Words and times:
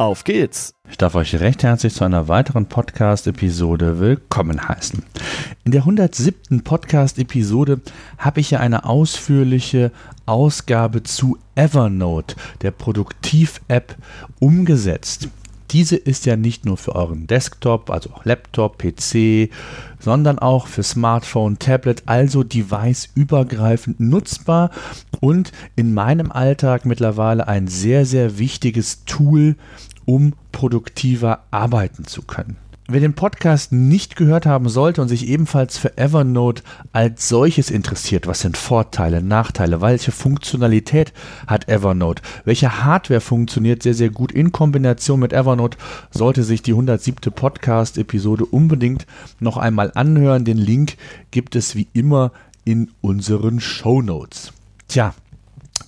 Auf 0.00 0.24
geht's! 0.24 0.72
Ich 0.88 0.96
darf 0.96 1.14
euch 1.14 1.38
recht 1.40 1.62
herzlich 1.62 1.92
zu 1.92 2.04
einer 2.04 2.26
weiteren 2.26 2.64
Podcast-Episode 2.64 4.00
willkommen 4.00 4.66
heißen. 4.66 5.02
In 5.64 5.72
der 5.72 5.82
107. 5.82 6.64
Podcast-Episode 6.64 7.82
habe 8.16 8.40
ich 8.40 8.50
ja 8.52 8.60
eine 8.60 8.86
ausführliche 8.86 9.92
Ausgabe 10.24 11.02
zu 11.02 11.36
Evernote, 11.54 12.34
der 12.62 12.70
Produktiv-App, 12.70 13.94
umgesetzt. 14.38 15.28
Diese 15.72 15.96
ist 15.96 16.26
ja 16.26 16.36
nicht 16.36 16.64
nur 16.64 16.76
für 16.76 16.96
euren 16.96 17.26
Desktop, 17.26 17.90
also 17.90 18.10
Laptop, 18.24 18.78
PC, 18.78 19.50
sondern 20.00 20.38
auch 20.38 20.66
für 20.66 20.82
Smartphone, 20.82 21.58
Tablet, 21.58 22.02
also 22.06 22.42
device-übergreifend 22.42 24.00
nutzbar 24.00 24.70
und 25.20 25.52
in 25.76 25.94
meinem 25.94 26.32
Alltag 26.32 26.86
mittlerweile 26.86 27.46
ein 27.46 27.68
sehr, 27.68 28.04
sehr 28.04 28.38
wichtiges 28.38 29.04
Tool, 29.04 29.56
um 30.06 30.34
produktiver 30.50 31.44
arbeiten 31.52 32.04
zu 32.04 32.22
können. 32.22 32.56
Wer 32.92 32.98
den 32.98 33.14
Podcast 33.14 33.70
nicht 33.70 34.16
gehört 34.16 34.46
haben 34.46 34.68
sollte 34.68 35.00
und 35.00 35.06
sich 35.06 35.28
ebenfalls 35.28 35.78
für 35.78 35.96
Evernote 35.96 36.64
als 36.92 37.28
solches 37.28 37.70
interessiert, 37.70 38.26
was 38.26 38.40
sind 38.40 38.56
Vorteile, 38.56 39.22
Nachteile, 39.22 39.80
welche 39.80 40.10
Funktionalität 40.10 41.12
hat 41.46 41.68
Evernote, 41.68 42.20
welche 42.44 42.82
Hardware 42.82 43.20
funktioniert 43.20 43.84
sehr, 43.84 43.94
sehr 43.94 44.10
gut 44.10 44.32
in 44.32 44.50
Kombination 44.50 45.20
mit 45.20 45.32
Evernote, 45.32 45.78
sollte 46.10 46.42
sich 46.42 46.62
die 46.62 46.72
107. 46.72 47.32
Podcast-Episode 47.32 48.44
unbedingt 48.44 49.06
noch 49.38 49.56
einmal 49.56 49.92
anhören. 49.94 50.44
Den 50.44 50.58
Link 50.58 50.96
gibt 51.30 51.54
es 51.54 51.76
wie 51.76 51.86
immer 51.92 52.32
in 52.64 52.90
unseren 53.02 53.60
Show 53.60 54.02
Notes. 54.02 54.52
Tja, 54.88 55.14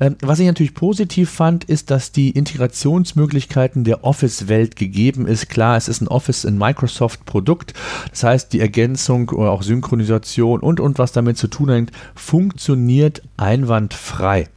Ähm, 0.00 0.16
was 0.20 0.38
ich 0.38 0.46
natürlich 0.46 0.74
positiv 0.74 1.30
fand, 1.30 1.64
ist, 1.64 1.90
dass 1.90 2.12
die 2.12 2.30
Integrationsmöglichkeiten 2.30 3.84
der 3.84 4.04
Office-Welt 4.04 4.76
gegeben 4.76 5.26
ist. 5.26 5.48
Klar, 5.48 5.76
es 5.76 5.88
ist 5.88 6.00
ein 6.00 6.08
Office 6.08 6.44
in 6.44 6.56
Microsoft-Produkt. 6.56 7.74
Das 8.10 8.22
heißt, 8.22 8.52
die 8.52 8.60
Ergänzung 8.60 9.28
oder 9.30 9.50
auch 9.50 9.62
Synchronisation 9.62 10.60
und, 10.60 10.80
und 10.80 10.98
was 10.98 11.12
damit 11.12 11.36
zu 11.36 11.48
tun 11.48 11.70
hat, 11.70 11.92
funktioniert 12.14 13.22
einwandfrei. 13.36 14.48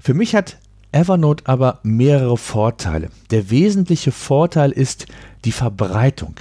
Für 0.00 0.14
mich 0.14 0.36
hat 0.36 0.56
Evernote 0.96 1.44
aber 1.46 1.80
mehrere 1.82 2.38
Vorteile. 2.38 3.10
Der 3.30 3.50
wesentliche 3.50 4.12
Vorteil 4.12 4.70
ist 4.70 5.04
die 5.44 5.52
Verbreitung. 5.52 6.36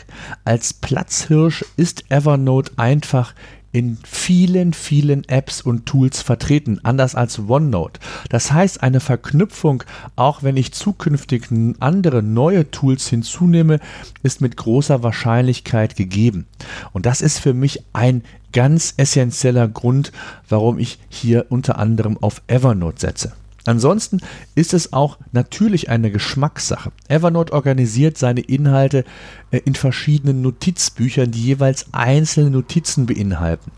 Als 0.46 0.72
Platzhirsch 0.72 1.66
ist 1.76 2.10
Evernote 2.10 2.72
einfach 2.78 3.36
in 3.74 3.98
vielen, 4.06 4.72
vielen 4.72 5.28
Apps 5.28 5.60
und 5.60 5.86
Tools 5.86 6.22
vertreten, 6.22 6.80
anders 6.84 7.16
als 7.16 7.38
OneNote. 7.38 8.00
Das 8.30 8.54
heißt, 8.54 8.82
eine 8.82 9.02
Verknüpfung, 9.02 9.84
auch 10.16 10.42
wenn 10.42 10.56
ich 10.56 10.72
zukünftig 10.72 11.50
andere 11.82 12.24
neue 12.24 12.72
Tools 12.72 13.10
hinzunehme, 13.10 13.82
ist 14.24 14.40
mit 14.40 14.56
großer 14.56 15.04
Wahrscheinlichkeit 15.04 15.98
gegeben. 15.98 16.48
Und 16.94 17.06
das 17.06 17.20
ist 17.20 17.40
für 17.40 17.54
mich 17.54 17.84
ein 17.92 18.24
ganz 18.54 18.94
essentieller 18.96 19.68
Grund, 19.68 20.14
warum 20.48 20.80
ich 20.80 20.98
hier 21.10 21.48
unter 21.50 21.78
anderem 21.78 22.18
auf 22.22 22.42
Evernote 22.48 23.02
setze. 23.02 23.34
Ansonsten 23.66 24.20
ist 24.54 24.74
es 24.74 24.94
auch 24.94 25.18
natürlich 25.32 25.90
eine 25.90 26.12
Geschmackssache. 26.12 26.92
Evernote 27.08 27.54
organisiert 27.54 28.18
seine 28.18 28.42
Inhalte 28.42 29.04
äh, 29.52 29.60
in 29.66 29.76
verschiedenen 29.76 30.42
Notizbüchern, 30.42 31.32
die 31.32 31.44
jeweils 31.44 31.88
einzelne 31.92 32.52
Notizen 32.52 33.06
beinhalten. 33.06 33.72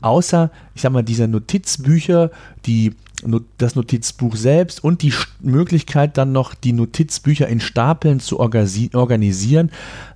Außer, 0.00 0.50
ich 0.74 0.82
sag 0.82 0.92
mal, 0.92 1.02
diese 1.02 1.28
Notizbücher, 1.28 2.30
die 2.66 2.94
das 3.58 3.74
Notizbuch 3.74 4.36
selbst 4.36 4.82
und 4.82 5.02
die 5.02 5.12
Möglichkeit 5.40 6.16
dann 6.16 6.30
noch 6.30 6.54
die 6.54 6.72
Notizbücher 6.72 7.48
in 7.48 7.60
Stapeln 7.60 8.20
zu 8.20 8.38
organisieren, 8.38 9.70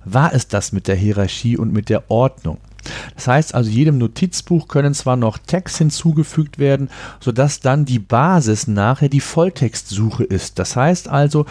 war 0.05 0.33
es 0.33 0.47
das 0.47 0.71
mit 0.71 0.87
der 0.87 0.95
Hierarchie 0.95 1.57
und 1.57 1.73
mit 1.73 1.89
der 1.89 2.09
Ordnung. 2.09 2.59
Das 3.15 3.27
heißt 3.27 3.55
also, 3.55 3.69
jedem 3.69 3.97
Notizbuch 3.97 4.67
können 4.67 4.93
zwar 4.93 5.15
noch 5.15 5.37
Tags 5.37 5.77
hinzugefügt 5.77 6.59
werden, 6.59 6.89
sodass 7.19 7.59
dann 7.59 7.85
die 7.85 7.99
Basis 7.99 8.67
nachher 8.67 9.09
die 9.09 9.19
Volltextsuche 9.19 10.23
ist. 10.23 10.59
Das 10.59 10.75
heißt 10.75 11.07
also, 11.07 11.45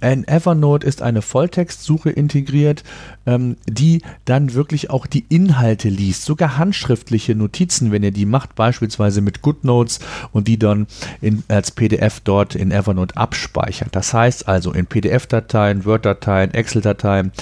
in 0.00 0.26
Evernote 0.28 0.86
ist 0.86 1.02
eine 1.02 1.22
Volltextsuche 1.22 2.10
integriert, 2.10 2.84
ähm, 3.26 3.56
die 3.66 4.02
dann 4.24 4.54
wirklich 4.54 4.90
auch 4.90 5.06
die 5.06 5.24
Inhalte 5.28 5.88
liest, 5.88 6.24
sogar 6.24 6.56
handschriftliche 6.56 7.34
Notizen, 7.34 7.90
wenn 7.90 8.04
ihr 8.04 8.12
die 8.12 8.26
macht, 8.26 8.54
beispielsweise 8.54 9.20
mit 9.20 9.42
GoodNotes 9.42 9.98
und 10.32 10.46
die 10.46 10.58
dann 10.58 10.86
in, 11.20 11.42
als 11.48 11.72
PDF 11.72 12.20
dort 12.20 12.54
in 12.54 12.70
Evernote 12.70 13.16
abspeichert. 13.16 13.88
Das 13.92 14.14
heißt 14.14 14.46
also, 14.46 14.72
in 14.72 14.86
PDF-Dateien, 14.86 15.84
Word-Dateien, 15.84 16.54
Excel-Dateien 16.54 17.32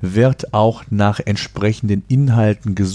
wird 0.00 0.54
auch 0.54 0.84
nach 0.90 1.18
entsprechenden 1.18 2.04
Inhalten 2.08 2.74
gesucht. 2.74 2.93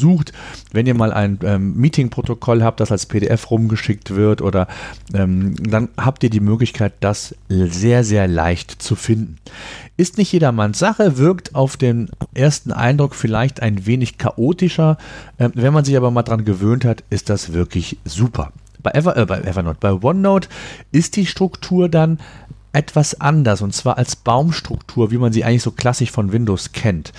Wenn 0.72 0.86
ihr 0.88 0.96
mal 0.96 1.12
ein 1.12 1.40
ähm, 1.44 1.76
Meeting-Protokoll 1.76 2.64
habt, 2.64 2.80
das 2.80 2.92
als 2.92 3.06
PDF 3.06 3.52
rumgeschickt 3.52 4.16
wird, 4.16 4.42
oder 4.42 4.68
ähm, 5.14 5.56
dann 5.56 5.90
habt 5.98 6.24
ihr 6.24 6.30
die 6.30 6.40
Möglichkeit, 6.40 6.94
das 7.00 7.36
sehr, 7.50 8.04
sehr 8.04 8.28
leicht 8.28 8.82
zu 8.82 8.96
finden 8.96 9.10
finden. 9.10 9.38
Ist 9.98 10.18
nicht 10.18 10.32
jedermanns 10.32 10.80
Sache, 10.80 11.18
wirkt 11.18 11.56
auf 11.56 11.78
den 11.78 12.10
ersten 12.34 12.72
Eindruck 12.72 13.16
vielleicht 13.16 13.62
ein 13.62 13.86
wenig 13.86 14.18
chaotischer. 14.18 14.98
Ähm, 15.40 15.52
wenn 15.56 15.74
man 15.74 15.84
sich 15.84 15.98
aber 15.98 16.12
mal 16.12 16.24
dran 16.24 16.46
gewöhnt 16.46 16.86
hat, 16.86 17.04
ist 17.10 17.30
das 17.30 17.54
wirklich 17.54 17.98
super. 18.06 18.54
Bei, 18.82 18.92
Ever, 18.92 19.18
äh, 19.18 19.26
bei 19.26 19.42
Evernote, 19.42 19.78
bei 19.80 19.92
OneNote 19.92 20.48
ist 20.92 21.16
die 21.16 21.26
Struktur 21.26 21.90
dann 21.90 22.20
etwas 22.74 23.20
anders 23.20 23.62
und 23.62 23.74
zwar 23.74 23.98
als 23.98 24.16
Baumstruktur, 24.16 25.12
wie 25.12 25.18
man 25.18 25.34
sie 25.34 25.44
eigentlich 25.44 25.64
so 25.64 25.72
klassisch 25.72 26.12
von 26.12 26.32
Windows 26.32 26.72
kennt. 26.72 27.12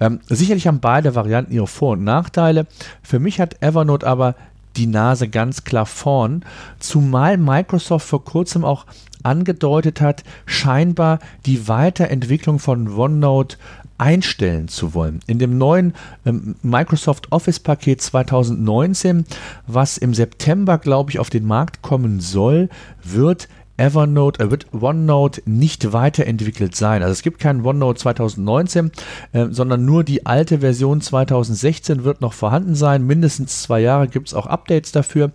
Ähm, 0.00 0.20
sicherlich 0.26 0.66
haben 0.66 0.80
beide 0.80 1.14
Varianten 1.14 1.52
ihre 1.52 1.66
Vor- 1.66 1.92
und 1.92 2.04
Nachteile. 2.04 2.66
Für 3.02 3.18
mich 3.18 3.40
hat 3.40 3.62
Evernote 3.62 4.06
aber 4.06 4.34
die 4.76 4.86
Nase 4.86 5.28
ganz 5.28 5.64
klar 5.64 5.86
vorn, 5.86 6.44
zumal 6.80 7.36
Microsoft 7.36 8.08
vor 8.08 8.24
kurzem 8.24 8.64
auch 8.64 8.86
angedeutet 9.22 10.00
hat, 10.00 10.24
scheinbar 10.46 11.18
die 11.46 11.68
Weiterentwicklung 11.68 12.58
von 12.58 12.88
OneNote 12.88 13.56
einstellen 13.96 14.68
zu 14.68 14.92
wollen. 14.94 15.20
In 15.26 15.38
dem 15.38 15.56
neuen 15.56 15.94
ähm, 16.26 16.56
Microsoft 16.62 17.30
Office 17.30 17.60
Paket 17.60 18.02
2019, 18.02 19.24
was 19.66 19.98
im 19.98 20.14
September, 20.14 20.78
glaube 20.78 21.10
ich, 21.10 21.18
auf 21.18 21.30
den 21.30 21.46
Markt 21.46 21.80
kommen 21.82 22.20
soll, 22.20 22.68
wird 23.02 23.48
Evernote, 23.76 24.42
äh, 24.42 24.50
wird 24.50 24.66
OneNote 24.72 25.42
nicht 25.46 25.92
weiterentwickelt 25.92 26.76
sein. 26.76 27.02
Also 27.02 27.12
es 27.12 27.22
gibt 27.22 27.40
keinen 27.40 27.64
OneNote 27.64 28.00
2019, 28.00 28.92
äh, 29.32 29.46
sondern 29.50 29.84
nur 29.84 30.04
die 30.04 30.26
alte 30.26 30.60
Version 30.60 31.00
2016 31.00 32.04
wird 32.04 32.20
noch 32.20 32.32
vorhanden 32.32 32.74
sein. 32.74 33.06
Mindestens 33.06 33.62
zwei 33.62 33.80
Jahre 33.80 34.08
gibt 34.08 34.28
es 34.28 34.34
auch 34.34 34.46
Updates 34.46 34.92
dafür. 34.92 35.32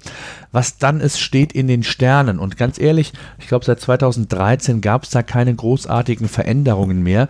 Was 0.52 0.78
dann 0.78 1.02
ist, 1.02 1.20
steht 1.20 1.54
in 1.54 1.68
den 1.68 1.84
Sternen. 1.84 2.40
Und 2.40 2.58
ganz 2.58 2.80
ehrlich, 2.80 3.14
ich 3.40 3.48
glaube, 3.48 3.66
seit 3.66 3.80
2013 3.80 4.82
gab 4.82 5.04
es 5.04 5.10
da 5.10 5.24
keine 5.24 5.54
großartigen 5.54 6.28
Veränderungen 6.28 7.04
mehr. 7.04 7.28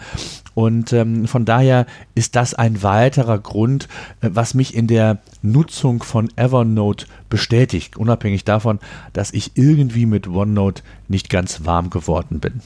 Und 0.60 0.92
ähm, 0.92 1.26
von 1.26 1.46
daher 1.46 1.86
ist 2.16 2.36
das 2.36 2.54
ein 2.54 2.84
weiterer 2.84 3.40
Grund, 3.40 3.88
äh, 4.20 4.30
was 4.34 4.54
mich 4.54 4.76
in 4.76 4.88
der 4.88 5.20
Nutzung 5.42 6.04
von 6.04 6.30
Evernote 6.36 7.06
bestätigt, 7.30 7.96
unabhängig 7.96 8.44
davon, 8.44 8.80
dass 9.14 9.32
ich 9.32 9.52
irgendwie 9.56 10.06
mit 10.06 10.28
OneNote 10.28 10.84
nicht 11.08 11.30
ganz 11.30 11.64
warm 11.64 11.90
geworden 11.90 12.42
bin. 12.42 12.60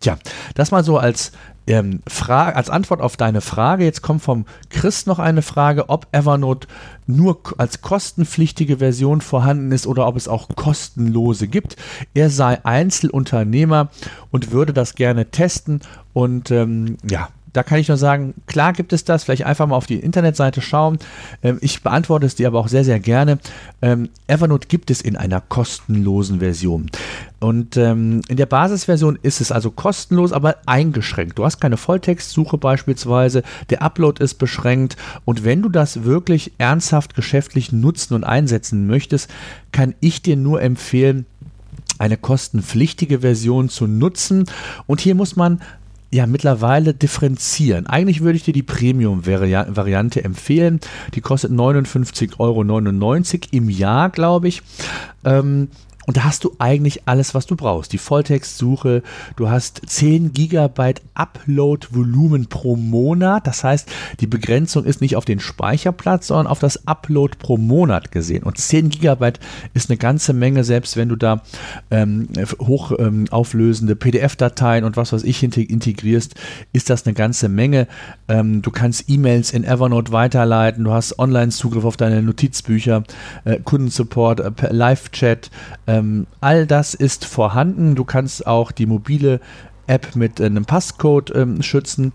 Tja, 0.00 0.18
das 0.56 0.72
mal 0.72 0.84
so 0.84 0.98
als, 0.98 1.32
ähm, 1.66 2.02
Frage, 2.06 2.54
als 2.54 2.68
Antwort 2.68 3.00
auf 3.00 3.16
deine 3.16 3.40
Frage. 3.40 3.84
Jetzt 3.84 4.02
kommt 4.02 4.20
vom 4.20 4.44
Chris 4.68 5.06
noch 5.06 5.18
eine 5.18 5.40
Frage, 5.40 5.88
ob 5.88 6.06
Evernote 6.12 6.68
nur 7.06 7.40
als 7.56 7.80
kostenpflichtige 7.80 8.76
Version 8.76 9.22
vorhanden 9.22 9.72
ist 9.72 9.86
oder 9.86 10.06
ob 10.06 10.16
es 10.16 10.28
auch 10.28 10.50
kostenlose 10.54 11.48
gibt. 11.48 11.76
Er 12.12 12.28
sei 12.28 12.62
Einzelunternehmer 12.62 13.88
und 14.30 14.52
würde 14.52 14.74
das 14.74 14.96
gerne 14.96 15.30
testen 15.30 15.80
und 16.12 16.50
ähm, 16.50 16.98
ja, 17.08 17.30
da 17.52 17.62
kann 17.62 17.78
ich 17.78 17.88
nur 17.88 17.96
sagen, 17.96 18.34
klar 18.46 18.72
gibt 18.72 18.92
es 18.92 19.04
das, 19.04 19.24
vielleicht 19.24 19.44
einfach 19.44 19.66
mal 19.66 19.76
auf 19.76 19.86
die 19.86 19.98
Internetseite 19.98 20.60
schauen. 20.60 20.98
Ähm, 21.42 21.58
ich 21.60 21.82
beantworte 21.82 22.26
es 22.26 22.34
dir 22.34 22.46
aber 22.48 22.60
auch 22.60 22.68
sehr, 22.68 22.84
sehr 22.84 23.00
gerne. 23.00 23.38
Ähm, 23.82 24.08
Evernote 24.26 24.68
gibt 24.68 24.90
es 24.90 25.00
in 25.00 25.16
einer 25.16 25.40
kostenlosen 25.40 26.40
Version. 26.40 26.90
Und 27.40 27.76
ähm, 27.76 28.22
in 28.28 28.36
der 28.36 28.46
Basisversion 28.46 29.18
ist 29.22 29.40
es 29.40 29.52
also 29.52 29.70
kostenlos, 29.70 30.32
aber 30.32 30.56
eingeschränkt. 30.66 31.38
Du 31.38 31.44
hast 31.44 31.60
keine 31.60 31.76
Volltextsuche 31.76 32.58
beispielsweise, 32.58 33.42
der 33.70 33.82
Upload 33.82 34.22
ist 34.22 34.34
beschränkt 34.34 34.96
und 35.24 35.44
wenn 35.44 35.62
du 35.62 35.68
das 35.68 36.04
wirklich 36.04 36.52
ernsthaft 36.58 37.14
geschäftlich 37.14 37.70
nutzen 37.70 38.14
und 38.14 38.24
einsetzen 38.24 38.86
möchtest, 38.86 39.30
kann 39.70 39.94
ich 40.00 40.22
dir 40.22 40.36
nur 40.36 40.60
empfehlen, 40.60 41.26
eine 41.98 42.16
kostenpflichtige 42.16 43.20
Version 43.20 43.68
zu 43.68 43.86
nutzen. 43.86 44.44
Und 44.86 45.00
hier 45.00 45.14
muss 45.14 45.36
man 45.36 45.60
ja 46.10 46.26
mittlerweile 46.26 46.94
differenzieren. 46.94 47.86
Eigentlich 47.86 48.22
würde 48.22 48.36
ich 48.36 48.44
dir 48.44 48.54
die 48.54 48.62
Premium-Variante 48.62 50.24
empfehlen. 50.24 50.80
Die 51.14 51.20
kostet 51.20 51.52
59,99 51.52 52.38
Euro 52.38 52.62
im 53.50 53.68
Jahr, 53.68 54.10
glaube 54.10 54.48
ich. 54.48 54.62
Ähm, 55.24 55.68
und 56.08 56.16
da 56.16 56.24
hast 56.24 56.42
du 56.42 56.56
eigentlich 56.58 57.02
alles, 57.04 57.34
was 57.34 57.44
du 57.44 57.54
brauchst. 57.54 57.92
Die 57.92 57.98
Volltextsuche, 57.98 59.02
du 59.36 59.50
hast 59.50 59.82
10 59.84 60.32
GB 60.32 60.94
Upload-Volumen 61.12 62.46
pro 62.46 62.76
Monat. 62.76 63.46
Das 63.46 63.62
heißt, 63.62 63.90
die 64.20 64.26
Begrenzung 64.26 64.86
ist 64.86 65.02
nicht 65.02 65.16
auf 65.16 65.26
den 65.26 65.38
Speicherplatz, 65.38 66.28
sondern 66.28 66.46
auf 66.46 66.60
das 66.60 66.88
Upload 66.88 67.36
pro 67.38 67.58
Monat 67.58 68.10
gesehen. 68.10 68.42
Und 68.42 68.56
10 68.56 68.88
GB 68.88 69.32
ist 69.74 69.90
eine 69.90 69.98
ganze 69.98 70.32
Menge, 70.32 70.64
selbst 70.64 70.96
wenn 70.96 71.10
du 71.10 71.16
da 71.16 71.42
ähm, 71.90 72.28
hochauflösende 72.58 73.92
ähm, 73.92 73.98
PDF-Dateien 73.98 74.84
und 74.84 74.96
was 74.96 75.12
weiß 75.12 75.24
ich 75.24 75.42
integrierst, 75.42 76.36
ist 76.72 76.88
das 76.88 77.04
eine 77.04 77.12
ganze 77.12 77.50
Menge. 77.50 77.86
Ähm, 78.28 78.62
du 78.62 78.70
kannst 78.70 79.10
E-Mails 79.10 79.50
in 79.50 79.62
Evernote 79.62 80.10
weiterleiten, 80.10 80.84
du 80.84 80.92
hast 80.92 81.18
Online-Zugriff 81.18 81.84
auf 81.84 81.98
deine 81.98 82.22
Notizbücher, 82.22 83.04
äh, 83.44 83.58
Kundensupport, 83.62 84.40
äh, 84.40 84.72
Live-Chat, 84.72 85.50
äh, 85.84 85.97
ähm, 85.98 86.26
all 86.40 86.66
das 86.66 86.94
ist 86.94 87.24
vorhanden. 87.24 87.94
Du 87.94 88.04
kannst 88.04 88.46
auch 88.46 88.72
die 88.72 88.86
mobile 88.86 89.40
App 89.88 90.14
mit 90.14 90.38
äh, 90.40 90.44
einem 90.44 90.64
Passcode 90.64 91.34
ähm, 91.34 91.62
schützen. 91.62 92.12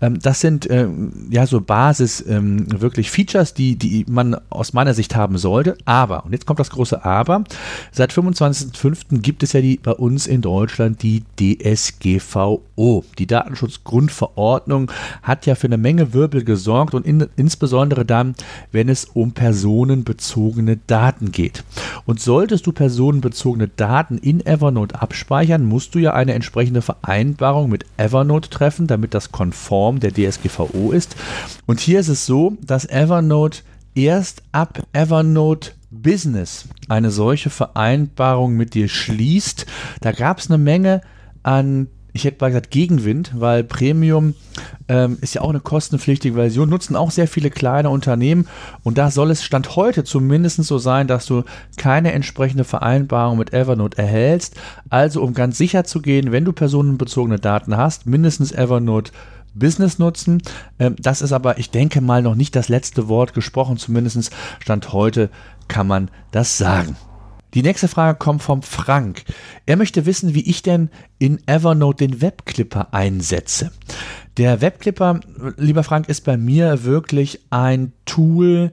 Ähm, 0.00 0.18
das 0.20 0.40
sind 0.40 0.68
ähm, 0.70 1.28
ja 1.30 1.46
so 1.46 1.60
Basis 1.60 2.24
ähm, 2.26 2.66
wirklich 2.80 3.10
Features, 3.10 3.54
die, 3.54 3.76
die 3.76 4.04
man 4.08 4.36
aus 4.50 4.72
meiner 4.72 4.94
Sicht 4.94 5.14
haben 5.14 5.38
sollte. 5.38 5.76
Aber, 5.84 6.24
und 6.24 6.32
jetzt 6.32 6.46
kommt 6.46 6.60
das 6.60 6.70
große 6.70 7.04
Aber, 7.04 7.44
seit 7.92 8.12
25.05. 8.12 9.20
gibt 9.20 9.42
es 9.42 9.52
ja 9.52 9.60
die 9.60 9.76
bei 9.76 9.92
uns 9.92 10.26
in 10.26 10.42
Deutschland 10.42 11.02
die 11.02 11.22
DSGVO. 11.38 13.04
Die 13.18 13.26
Datenschutzgrundverordnung 13.26 14.90
hat 15.22 15.46
ja 15.46 15.54
für 15.54 15.68
eine 15.68 15.78
Menge 15.78 16.12
Wirbel 16.12 16.44
gesorgt 16.44 16.94
und 16.94 17.06
in, 17.06 17.28
insbesondere 17.36 18.04
dann, 18.04 18.34
wenn 18.72 18.88
es 18.88 19.04
um 19.04 19.32
personenbezogene 19.32 20.78
Daten 20.86 21.30
geht. 21.30 21.64
Und 22.04 22.20
solltest 22.20 22.66
du 22.66 22.72
personenbezogene 22.72 23.68
Daten 23.68 24.18
in 24.18 24.44
Evernote 24.44 25.00
abspeichern, 25.00 25.64
musst 25.64 25.94
du 25.94 26.00
ja 26.00 26.14
eine 26.14 26.34
entsprechende 26.34 26.82
Vereinbarung 26.82 27.11
Vereinbarung 27.12 27.68
mit 27.68 27.84
Evernote 27.98 28.48
treffen, 28.48 28.86
damit 28.86 29.12
das 29.12 29.32
konform 29.32 30.00
der 30.00 30.12
DSGVO 30.12 30.92
ist. 30.92 31.14
Und 31.66 31.78
hier 31.78 32.00
ist 32.00 32.08
es 32.08 32.24
so, 32.24 32.56
dass 32.62 32.88
Evernote 32.88 33.60
erst 33.94 34.42
ab 34.52 34.82
Evernote 34.94 35.72
Business 35.90 36.68
eine 36.88 37.10
solche 37.10 37.50
Vereinbarung 37.50 38.54
mit 38.54 38.72
dir 38.72 38.88
schließt. 38.88 39.66
Da 40.00 40.12
gab 40.12 40.38
es 40.38 40.48
eine 40.48 40.56
Menge 40.56 41.02
an 41.42 41.88
ich 42.12 42.24
hätte 42.24 42.38
mal 42.40 42.48
gesagt 42.48 42.70
Gegenwind, 42.70 43.32
weil 43.34 43.64
Premium 43.64 44.34
ähm, 44.88 45.18
ist 45.20 45.34
ja 45.34 45.40
auch 45.40 45.48
eine 45.48 45.60
kostenpflichtige 45.60 46.34
Version, 46.34 46.68
nutzen 46.68 46.96
auch 46.96 47.10
sehr 47.10 47.28
viele 47.28 47.50
kleine 47.50 47.90
Unternehmen 47.90 48.46
und 48.82 48.98
da 48.98 49.10
soll 49.10 49.30
es 49.30 49.42
Stand 49.42 49.76
heute 49.76 50.04
zumindest 50.04 50.62
so 50.64 50.78
sein, 50.78 51.06
dass 51.06 51.26
du 51.26 51.44
keine 51.76 52.12
entsprechende 52.12 52.64
Vereinbarung 52.64 53.38
mit 53.38 53.52
Evernote 53.52 53.96
erhältst. 53.96 54.56
Also 54.90 55.22
um 55.22 55.32
ganz 55.32 55.56
sicher 55.56 55.84
zu 55.84 56.02
gehen, 56.02 56.32
wenn 56.32 56.44
du 56.44 56.52
personenbezogene 56.52 57.38
Daten 57.38 57.76
hast, 57.76 58.06
mindestens 58.06 58.52
Evernote 58.52 59.12
Business 59.54 59.98
nutzen. 59.98 60.42
Ähm, 60.78 60.96
das 60.98 61.22
ist 61.22 61.32
aber, 61.32 61.58
ich 61.58 61.70
denke 61.70 62.00
mal, 62.00 62.22
noch 62.22 62.34
nicht 62.34 62.56
das 62.56 62.68
letzte 62.68 63.08
Wort 63.08 63.34
gesprochen, 63.34 63.76
zumindest 63.76 64.30
Stand 64.60 64.92
heute 64.92 65.30
kann 65.68 65.86
man 65.86 66.10
das 66.30 66.58
sagen. 66.58 66.96
Die 67.54 67.62
nächste 67.62 67.88
Frage 67.88 68.18
kommt 68.18 68.42
vom 68.42 68.62
Frank. 68.62 69.24
Er 69.66 69.76
möchte 69.76 70.06
wissen, 70.06 70.34
wie 70.34 70.48
ich 70.48 70.62
denn 70.62 70.88
in 71.18 71.38
Evernote 71.46 72.06
den 72.06 72.22
Webclipper 72.22 72.94
einsetze. 72.94 73.70
Der 74.38 74.62
Webclipper, 74.62 75.20
lieber 75.58 75.84
Frank, 75.84 76.08
ist 76.08 76.24
bei 76.24 76.38
mir 76.38 76.84
wirklich 76.84 77.40
ein 77.50 77.92
Tool, 78.06 78.72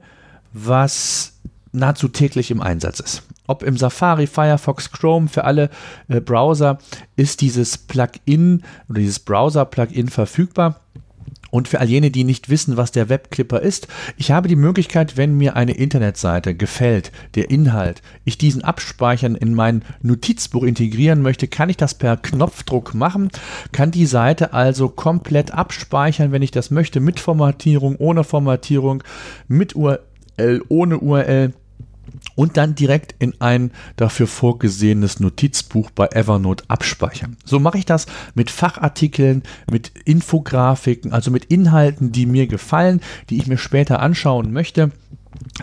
was 0.52 1.34
nahezu 1.72 2.08
täglich 2.08 2.50
im 2.50 2.62
Einsatz 2.62 3.00
ist. 3.00 3.22
Ob 3.46 3.62
im 3.62 3.76
Safari, 3.76 4.26
Firefox, 4.26 4.90
Chrome, 4.90 5.28
für 5.28 5.44
alle 5.44 5.70
äh, 6.08 6.20
Browser 6.20 6.78
ist 7.16 7.40
dieses 7.40 7.76
Plugin 7.76 8.62
oder 8.88 9.00
dieses 9.00 9.18
Browser-Plugin 9.18 10.08
verfügbar. 10.08 10.80
Und 11.50 11.68
für 11.68 11.80
all 11.80 11.88
jene, 11.88 12.10
die 12.10 12.24
nicht 12.24 12.48
wissen, 12.48 12.76
was 12.76 12.92
der 12.92 13.08
Webclipper 13.08 13.60
ist, 13.60 13.88
ich 14.16 14.30
habe 14.30 14.48
die 14.48 14.56
Möglichkeit, 14.56 15.16
wenn 15.16 15.36
mir 15.36 15.56
eine 15.56 15.72
Internetseite 15.72 16.54
gefällt, 16.54 17.12
der 17.34 17.50
Inhalt, 17.50 18.02
ich 18.24 18.38
diesen 18.38 18.62
abspeichern 18.62 19.34
in 19.34 19.54
mein 19.54 19.82
Notizbuch 20.02 20.62
integrieren 20.62 21.22
möchte, 21.22 21.48
kann 21.48 21.68
ich 21.68 21.76
das 21.76 21.94
per 21.94 22.16
Knopfdruck 22.16 22.94
machen, 22.94 23.30
kann 23.72 23.90
die 23.90 24.06
Seite 24.06 24.52
also 24.52 24.88
komplett 24.88 25.52
abspeichern, 25.52 26.32
wenn 26.32 26.42
ich 26.42 26.50
das 26.50 26.70
möchte, 26.70 27.00
mit 27.00 27.20
Formatierung, 27.20 27.96
ohne 27.96 28.24
Formatierung, 28.24 29.02
mit 29.48 29.74
URL, 29.74 30.62
ohne 30.68 30.98
URL 30.98 31.52
und 32.34 32.56
dann 32.56 32.74
direkt 32.74 33.14
in 33.18 33.40
ein 33.40 33.70
dafür 33.96 34.26
vorgesehenes 34.26 35.20
Notizbuch 35.20 35.90
bei 35.90 36.08
Evernote 36.08 36.64
abspeichern. 36.68 37.36
So 37.44 37.58
mache 37.58 37.78
ich 37.78 37.86
das 37.86 38.06
mit 38.34 38.50
Fachartikeln, 38.50 39.42
mit 39.70 39.92
Infografiken, 40.04 41.12
also 41.12 41.30
mit 41.30 41.46
Inhalten, 41.46 42.12
die 42.12 42.26
mir 42.26 42.46
gefallen, 42.46 43.00
die 43.28 43.38
ich 43.38 43.46
mir 43.46 43.58
später 43.58 44.00
anschauen 44.00 44.52
möchte. 44.52 44.90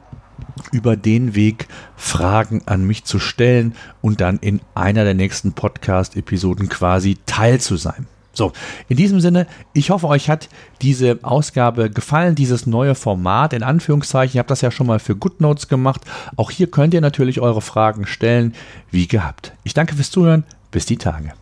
über 0.72 0.96
den 0.96 1.36
Weg 1.36 1.68
Fragen 1.96 2.62
an 2.66 2.86
mich 2.86 3.04
zu 3.04 3.20
stellen 3.20 3.76
und 4.02 4.22
dann 4.22 4.38
in 4.40 4.62
einer 4.76 5.04
der 5.04 5.14
nächsten 5.14 5.54
Podcast-Episoden 5.54 6.70
quasi 6.70 7.18
teil 7.26 7.60
zu 7.60 7.78
sein. 7.78 8.08
So, 8.34 8.54
in 8.88 8.96
diesem 8.96 9.20
Sinne, 9.20 9.46
ich 9.74 9.90
hoffe, 9.90 10.08
euch 10.08 10.30
hat 10.30 10.48
diese 10.82 11.20
Ausgabe 11.22 11.90
gefallen, 11.90 12.36
dieses 12.36 12.66
neue 12.66 12.96
Format 12.96 13.52
in 13.52 13.64
Anführungszeichen. 13.64 14.36
Ich 14.36 14.40
habe 14.40 14.48
das 14.48 14.62
ja 14.62 14.72
schon 14.72 14.88
mal 14.88 15.00
für 15.00 15.16
GoodNotes 15.16 15.68
gemacht. 15.68 16.02
Auch 16.38 16.50
hier 16.50 16.72
könnt 16.72 16.94
ihr 16.94 17.02
natürlich 17.02 17.42
eure 17.42 17.62
Fragen 17.62 18.08
stellen, 18.08 18.54
wie 18.90 19.08
gehabt. 19.08 19.54
Ich 19.64 19.74
danke 19.74 19.96
fürs 19.96 20.12
Zuhören. 20.12 20.46
Bis 20.72 20.86
die 20.86 20.98
Tage. 20.98 21.34